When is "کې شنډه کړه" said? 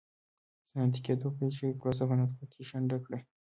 2.51-3.19